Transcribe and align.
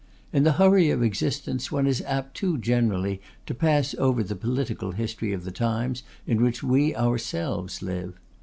In 0.33 0.41
the 0.41 0.53
hurry 0.53 0.89
of 0.89 1.03
existence 1.03 1.71
one 1.71 1.85
is 1.85 2.01
apt 2.07 2.35
too 2.35 2.57
generally 2.57 3.21
to 3.45 3.53
pass 3.53 3.93
over 3.99 4.23
the 4.23 4.35
political 4.35 4.93
history 4.93 5.31
of 5.31 5.43
the 5.43 5.51
times 5.51 6.01
in 6.25 6.41
which 6.41 6.63
we 6.63 6.95
ourselves 6.95 7.83
live. 7.83 8.15